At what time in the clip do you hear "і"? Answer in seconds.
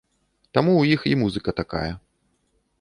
1.11-1.13